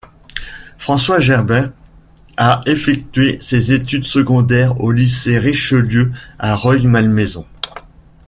[0.79, 1.67] François Gerber
[2.35, 7.45] a effectué ses études secondaires au Lycée Richelieu à Rueil-Malmaison.